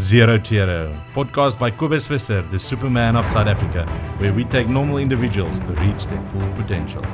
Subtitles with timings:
[0.00, 3.84] Zero to Hero, podcast by Kobus Visser, the Superman of South Africa,
[4.16, 7.04] where we take normal individuals to reach their full potential.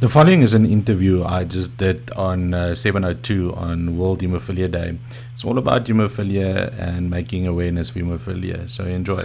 [0.00, 4.98] The following is an interview I just did on uh, 702 on World Hemophilia Day.
[5.32, 9.24] It's all about hemophilia and making awareness for hemophilia, so enjoy.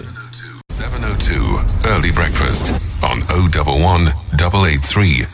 [0.70, 2.72] 702 Early Breakfast
[3.04, 4.08] on 011
[4.40, 5.26] 883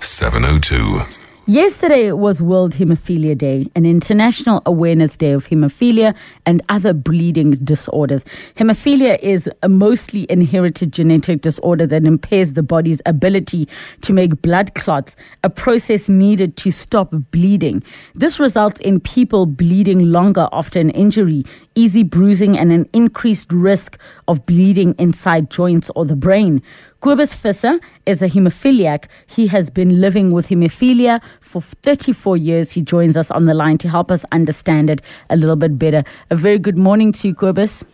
[0.00, 1.19] 0702.
[1.50, 6.14] Yesterday was World Hemophilia Day, an international awareness day of hemophilia
[6.46, 8.24] and other bleeding disorders.
[8.54, 13.68] Hemophilia is a mostly inherited genetic disorder that impairs the body's ability
[14.02, 17.82] to make blood clots, a process needed to stop bleeding.
[18.14, 21.42] This results in people bleeding longer after an injury,
[21.74, 26.62] easy bruising, and an increased risk of bleeding inside joints or the brain.
[27.00, 29.06] Kobus Visser is a hemophiliac.
[29.26, 32.72] He has been living with hemophilia for 34 years.
[32.72, 35.00] He joins us on the line to help us understand it
[35.30, 36.04] a little bit better.
[36.28, 37.84] A very good morning to you, Kobus.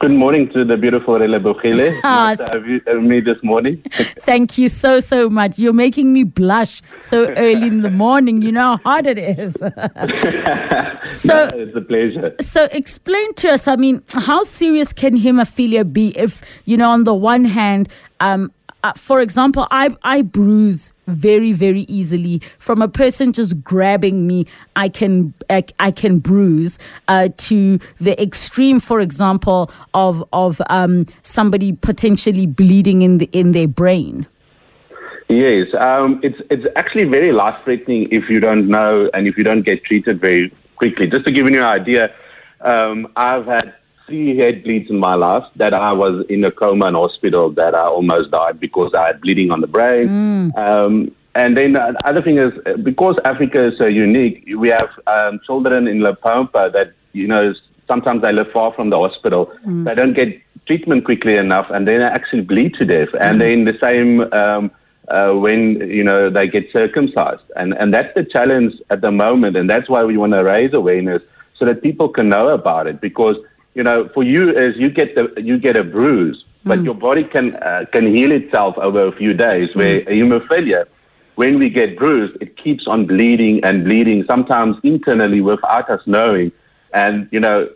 [0.00, 2.00] Good morning to the beautiful Relebogile.
[2.04, 3.82] Ah, nice have you have me this morning.
[4.20, 5.58] Thank you so, so much.
[5.58, 8.42] You're making me blush so early in the morning.
[8.42, 9.52] You know how hard it is.
[11.20, 12.34] so, No, it's a pleasure.
[12.40, 17.04] So explain to us, I mean, how serious can hemophilia be if, you know, on
[17.04, 17.88] the one hand,
[18.20, 24.26] um, uh, for example, I, I bruise very, very easily from a person just grabbing
[24.26, 24.46] me.
[24.76, 26.78] I can, I, I can bruise,
[27.08, 33.52] uh, to the extreme, for example, of, of, um, somebody potentially bleeding in the, in
[33.52, 34.26] their brain.
[35.28, 39.44] Yes, um, it's it's actually very life threatening if you don't know and if you
[39.44, 41.06] don't get treated very quickly.
[41.06, 42.12] Just to give you an idea,
[42.60, 43.74] um, I've had
[44.10, 47.74] three head bleeds in my life that I was in a coma in hospital that
[47.74, 50.08] I almost died because I had bleeding on the brain.
[50.56, 54.90] Um, and then the other thing is uh, because Africa is so unique, we have
[55.06, 57.54] um, children in Limpopo that you know
[57.88, 59.52] sometimes they live far from the hospital.
[59.84, 60.28] They don't get
[60.66, 63.08] treatment quickly enough, and then they actually bleed to death.
[63.20, 64.32] And then the same.
[64.32, 64.70] Um,
[65.08, 69.56] uh, when you know they get circumcised, and and that's the challenge at the moment,
[69.56, 71.20] and that's why we want to raise awareness
[71.58, 73.00] so that people can know about it.
[73.00, 73.36] Because
[73.74, 77.24] you know, for you is you get the you get a bruise, but your body
[77.24, 79.68] can uh, can heal itself over a few days.
[79.74, 80.86] Where hemophilia,
[81.36, 86.52] when we get bruised, it keeps on bleeding and bleeding, sometimes internally without us knowing.
[86.92, 87.68] And you know,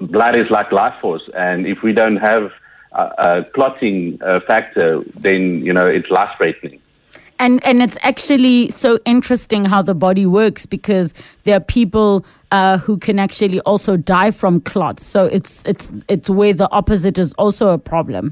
[0.00, 2.50] blood is like life force, and if we don't have
[2.92, 6.80] a, a clotting uh, factor, then you know it's life threatening.
[7.38, 11.14] And and it's actually so interesting how the body works because
[11.44, 15.02] there are people uh, who can actually also die from clots.
[15.14, 15.84] So it's it's
[16.14, 18.24] it's where the opposite is also a problem.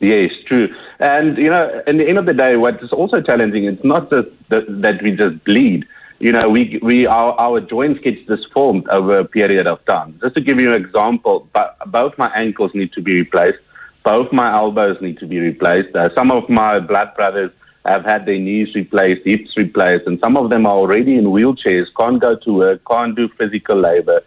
[0.00, 0.68] Yes, true.
[0.98, 4.10] And, you know, in the end of the day, what is also challenging, it's not
[4.10, 5.80] just that, that we just bleed.
[6.18, 10.18] You know, we, we, our, our joints get disformed over a period of time.
[10.20, 13.62] Just to give you an example, but both my ankles need to be replaced.
[14.04, 15.94] Both my elbows need to be replaced.
[15.94, 17.52] Uh, some of my blood brothers
[17.84, 21.86] have had their knees replaced, hips replaced, and some of them are already in wheelchairs,
[21.98, 24.22] can't go to work, can't do physical labor.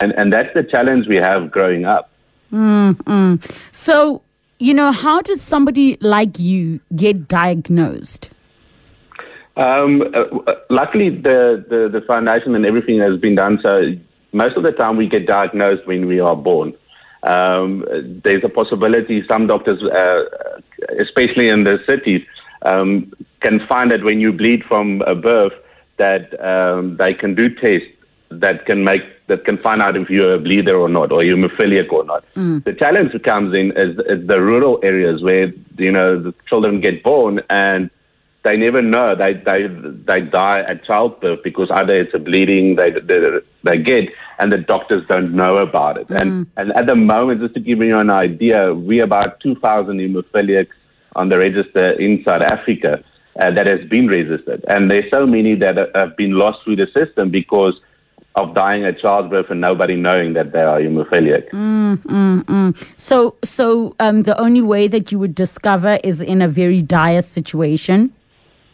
[0.00, 2.10] And, and that's the challenge we have growing up.
[3.72, 4.22] So
[4.62, 8.30] you know, how does somebody like you get diagnosed?
[9.56, 13.58] Um, uh, luckily, the, the, the foundation and everything has been done.
[13.60, 13.94] So
[14.30, 16.74] most of the time, we get diagnosed when we are born.
[17.24, 17.84] Um,
[18.22, 20.60] there's a possibility some doctors, uh,
[21.00, 22.24] especially in the cities,
[22.64, 25.52] um, can find that when you bleed from a birth,
[25.98, 27.88] that um, they can do tests
[28.30, 31.90] that can make that can find out if you're a bleeder or not, or hemophiliac
[31.92, 32.24] or not.
[32.64, 37.02] The challenge comes in is, is the rural areas where you know the children get
[37.02, 37.90] born and
[38.44, 39.68] they never know they they
[40.10, 43.18] they die at childbirth because either it's a bleeding they they,
[43.64, 44.08] they get
[44.38, 46.10] and the doctors don't know about it.
[46.10, 49.98] And and at the moment, just to give you an idea, we about two thousand
[49.98, 50.76] hemophiliacs
[51.16, 53.04] on the register in South Africa.
[53.40, 56.86] Uh, that has been registered, and there's so many that have been lost through the
[56.92, 57.72] system because
[58.34, 61.48] of dying at childbirth and nobody knowing that they are hemophiliac.
[62.98, 67.22] So so um, the only way that you would discover is in a very dire
[67.22, 68.12] situation.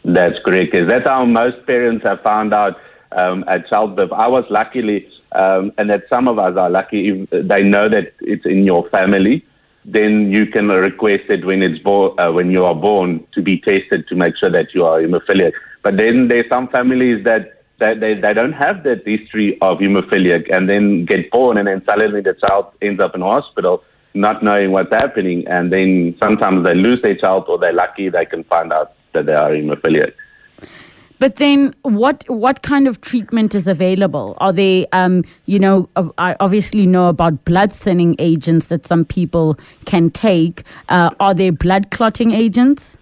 [0.03, 0.73] That's correct.
[0.73, 0.83] Yes.
[0.89, 2.77] That's how most parents have found out
[3.13, 4.11] um, at childbirth.
[4.11, 8.13] I was luckily, um, and that some of us are lucky, if they know that
[8.19, 9.45] it's in your family,
[9.85, 13.59] then you can request it when it's born, uh, when you are born to be
[13.59, 15.53] tested to make sure that you are hemophiliac.
[15.83, 20.53] But then there's some families that that they, they don't have that history of hemophiliac
[20.53, 23.83] and then get born and then suddenly the child ends up in hospital
[24.13, 28.25] not knowing what's happening and then sometimes they lose their child or they're lucky they
[28.25, 30.11] can find out that they are hemophiliac.
[31.19, 34.37] But then, what what kind of treatment is available?
[34.39, 39.03] Are they, um, you know, uh, I obviously know about blood thinning agents that some
[39.03, 40.63] people can take.
[40.87, 42.97] Uh, are there blood clotting agents?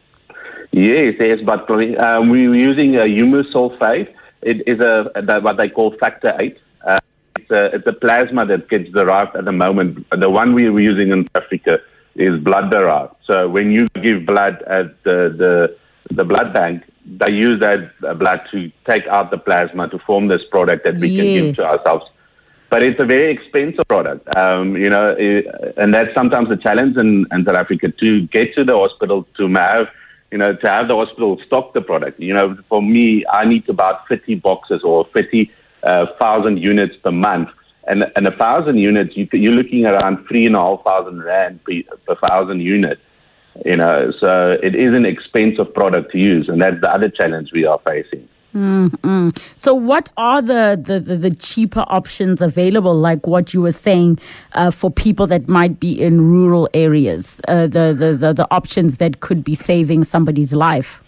[0.71, 4.13] Yes, yes, but um, we're using a Haemosolvate.
[4.41, 6.57] It is a, a what they call factor eight.
[6.85, 6.99] Uh,
[7.37, 10.05] it's, a, it's a plasma that gets derived at the moment.
[10.11, 11.77] The one we're using in Africa
[12.15, 13.13] is blood derived.
[13.31, 15.77] So when you give blood at the the,
[16.15, 20.41] the blood bank, they use that blood to take out the plasma to form this
[20.51, 21.23] product that we Yes.
[21.23, 22.05] can give to ourselves.
[22.69, 25.15] But it's a very expensive product, um, you know,
[25.77, 29.47] and that's sometimes the challenge in, in South Africa to get to the hospital to
[29.53, 29.87] have,
[30.31, 32.19] you know, to have the hospital stock the product.
[32.19, 35.49] You know, for me, I need about 50 boxes or 50
[35.83, 36.05] uh,
[36.57, 37.49] units per month.
[37.87, 41.63] And, and a thousand units, you, you're looking around three and a half thousand rand
[41.63, 42.99] per, per thousand unit.
[43.65, 47.49] You know, so it is an expensive product to use, and that's the other challenge
[47.53, 48.27] we are facing.
[49.55, 54.19] So, what are the, the, the, the cheaper options available, like what you were saying,
[54.53, 57.39] uh, for people that might be in rural areas?
[57.47, 61.03] Uh, the, the, the, the options that could be saving somebody's life?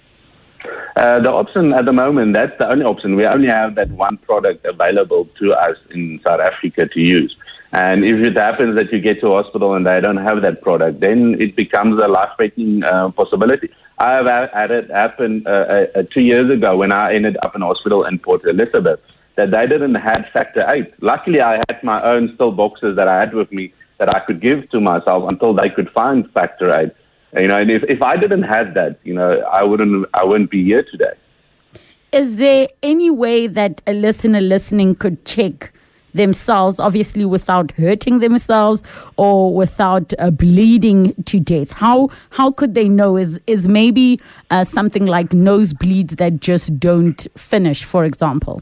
[0.95, 3.15] Uh, the option at the moment, that's the only option.
[3.15, 7.35] We only have that one product available to us in South Africa to use.
[7.71, 11.01] And if it happens that you get to hospital and they don't have that product,
[11.01, 13.69] then it becomes a life-threatening uh, possibility.
[13.99, 17.55] I have had it happen uh, uh, uh, two years ago when I ended up
[17.55, 19.01] in hospital in Port Elizabeth
[19.35, 20.91] that they didn't have factor eight.
[21.01, 24.41] Luckily, I had my own still boxes that I had with me that I could
[24.41, 26.91] give to myself until they could find factor eight.
[27.33, 30.49] You know, and if, if I didn't have that, you know, I wouldn't I wouldn't
[30.49, 31.13] be here today.
[32.11, 35.71] Is there any way that a listener listening could check
[36.13, 38.83] themselves, obviously without hurting themselves
[39.17, 41.71] or without uh, bleeding to death?
[41.73, 43.17] How how could they know?
[43.17, 44.19] Is is maybe
[44.49, 48.61] uh, something like nosebleeds that just don't finish, for example?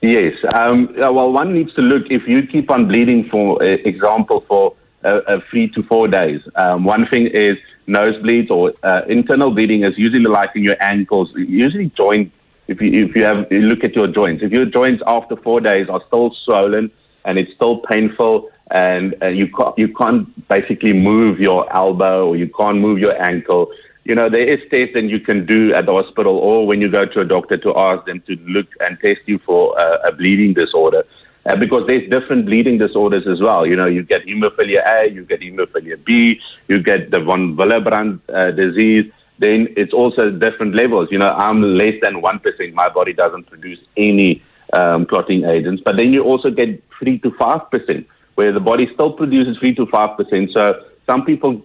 [0.00, 0.34] Yes.
[0.54, 4.44] Um, uh, well, one needs to look if you keep on bleeding, for uh, example,
[4.46, 4.74] for
[5.04, 6.40] uh, uh, three to four days.
[6.54, 7.56] Um, one thing is
[7.88, 12.32] nosebleeds or uh, internal bleeding is usually like in your ankles, usually joint.
[12.68, 15.60] If you if you have you look at your joints, if your joints after four
[15.60, 16.90] days are still swollen
[17.24, 22.36] and it's still painful and uh, you can't you can't basically move your elbow or
[22.36, 23.70] you can't move your ankle.
[24.04, 26.90] You know, there is tests that you can do at the hospital or when you
[26.90, 30.12] go to a doctor to ask them to look and test you for uh, a
[30.12, 31.04] bleeding disorder.
[31.46, 33.66] Uh, because there's different bleeding disorders as well.
[33.66, 36.38] You know, you get hemophilia A, you get hemophilia B,
[36.68, 39.10] you get the von Willebrand uh, disease.
[39.38, 41.08] Then it's also different levels.
[41.10, 42.74] You know, I'm less than 1%.
[42.74, 44.42] My body doesn't produce any
[44.72, 45.82] um, clotting agents.
[45.84, 49.86] But then you also get 3 to 5%, where the body still produces 3 to
[49.86, 50.52] 5%.
[50.52, 51.62] So some people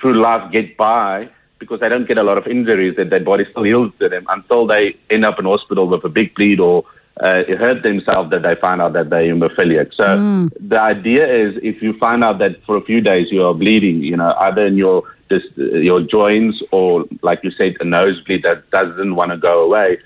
[0.00, 1.28] through life get by
[1.58, 4.26] because they don't get a lot of injuries that their body still heals to them
[4.30, 6.84] until they end up in hospital with a big bleed or
[7.20, 9.92] uh, hurt themselves that they find out that they're hemophiliac.
[9.94, 13.54] So the idea is if you find out that for a few days you are
[13.54, 17.84] bleeding, you know, either in your just uh, your joints or like you said, a
[17.84, 19.98] nosebleed that doesn't want to go away,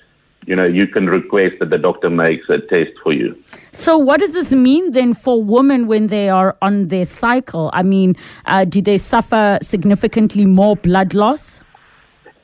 [0.47, 3.43] you know, you can request that the doctor makes a test for you.
[3.71, 7.71] So, what does this mean then for women when they are on their cycle?
[7.73, 8.17] I mean,
[8.47, 11.61] uh, do they suffer significantly more blood loss?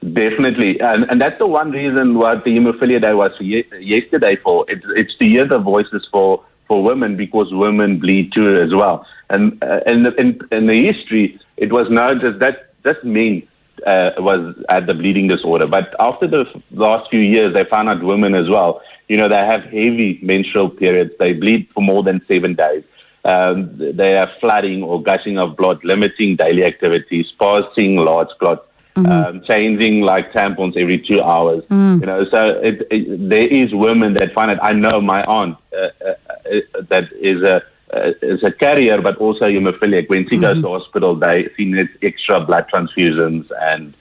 [0.02, 4.64] Definitely, and, and that's the one reason what the hemophilia day was ye- yesterday for.
[4.66, 9.06] It's, it's to hear the voices for, for women because women bleed too as well.
[9.28, 13.46] And uh, in, the, in, in the history, it was known that that just men
[13.86, 15.66] uh, was at the bleeding disorder.
[15.66, 18.80] But after the f- last few years, they found out women as well.
[19.08, 21.12] You know, they have heavy menstrual periods.
[21.18, 22.84] They bleed for more than seven days.
[23.26, 28.66] Um, they have flooding or gushing of blood, limiting daily activities, passing large clots
[28.96, 31.64] um, changing like tampons every two hours.
[32.00, 34.58] You know, so it, it, there is women that find it.
[34.62, 39.16] I know my aunt uh, uh, uh, that is a uh, is a carrier, but
[39.16, 40.08] also hemophiliac.
[40.08, 43.94] When she goes to hospital, they she needs extra blood transfusions and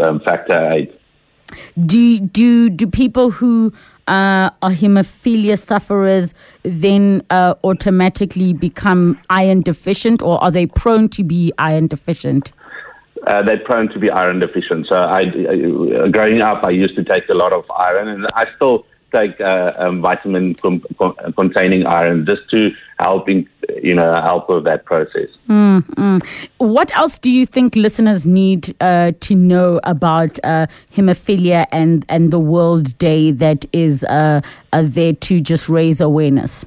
[0.00, 0.92] um, factor eight.
[1.84, 3.72] Do do do people who
[4.08, 11.22] uh, are hemophilia sufferers then uh, automatically become iron deficient, or are they prone to
[11.22, 12.52] be iron deficient?
[13.26, 14.86] Uh, they're prone to be iron deficient.
[14.88, 18.46] So I, I, growing up, I used to take a lot of iron, and I
[18.56, 23.48] still take uh, um, vitamin com- com- containing iron just to help in,
[23.82, 25.28] you know, help with that process.
[26.58, 32.32] What else do you think listeners need uh, to know about uh, hemophilia and, and
[32.32, 34.40] the World Day that is uh,
[34.72, 36.64] uh, there to just raise awareness?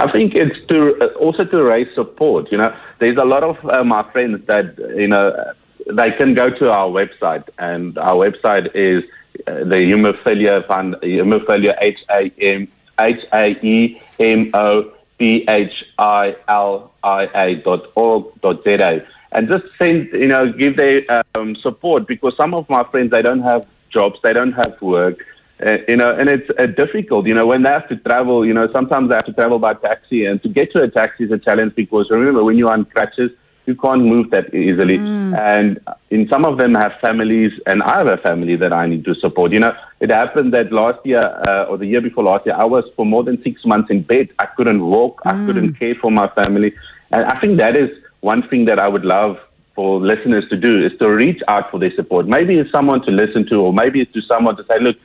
[0.00, 2.50] I think it's to uh, also to raise support.
[2.50, 5.52] You know, there's a lot of uh, my friends that you know
[5.86, 9.04] they can go to our website, and our website is
[9.46, 12.66] uh, the hemophilia fund, hemophilia H A M
[12.98, 19.04] H A E M O P H I L I A dot org dot za,
[19.32, 23.20] and just send you know give their um, support because some of my friends they
[23.20, 25.18] don't have jobs, they don't have work.
[25.64, 28.54] Uh, you know, and it's uh, difficult, you know, when they have to travel, you
[28.54, 31.32] know, sometimes they have to travel by taxi and to get to a taxi is
[31.32, 33.30] a challenge because remember when you're on crutches,
[33.66, 34.98] you can't move that easily.
[34.98, 35.38] Mm.
[35.38, 35.78] And
[36.10, 39.14] in some of them have families, and I have a family that I need to
[39.14, 39.52] support.
[39.52, 42.64] You know, it happened that last year uh, or the year before last year, I
[42.64, 44.28] was for more than six months in bed.
[44.38, 45.20] I couldn't walk.
[45.22, 45.30] Mm.
[45.30, 46.74] I couldn't care for my family.
[47.12, 47.90] And I think that is
[48.20, 49.36] one thing that I would love
[49.74, 52.26] for listeners to do is to reach out for their support.
[52.26, 54.96] Maybe it's someone to listen to, or maybe it's to someone to say, look,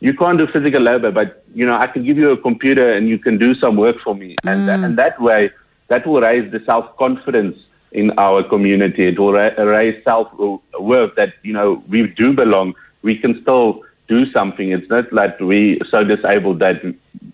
[0.00, 3.08] you can't do physical labor, but you know, I can give you a computer and
[3.08, 4.36] you can do some work for me.
[4.44, 4.84] And, mm.
[4.84, 5.50] and that way,
[5.88, 7.56] that will raise the self confidence
[7.92, 9.08] in our community.
[9.08, 10.28] It will raise self
[10.78, 12.74] worth that, you know, we do belong.
[13.02, 14.72] We can still do something.
[14.72, 16.82] It's not like we so disabled that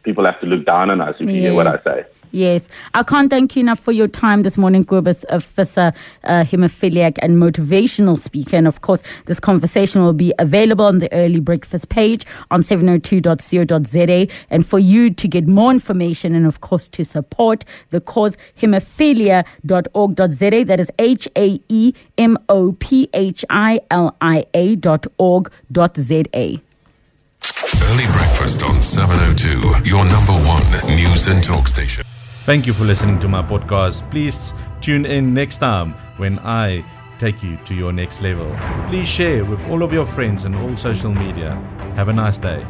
[0.02, 1.35] people have to look down on us, if yes.
[1.35, 2.04] you hear what I say.
[2.35, 2.69] Yes.
[2.95, 5.93] I can't thank you enough for your time this morning, Kobus Visser,
[6.25, 8.57] uh, hemophiliac and motivational speaker.
[8.57, 14.26] And of course, this conversation will be available on the early breakfast page on 702.co.za.
[14.50, 20.64] And for you to get more information and, of course, to support the cause, hemophilia.org.za.
[20.64, 25.53] That is H A E M O P H I L I A dot org
[25.71, 26.61] dot Z A.
[27.83, 32.05] Early breakfast on 702, your number one news and talk station.
[32.45, 34.09] Thank you for listening to my podcast.
[34.11, 36.85] Please tune in next time when I
[37.19, 38.55] take you to your next level.
[38.91, 41.55] Please share with all of your friends and all social media.
[41.97, 42.67] Have a nice day.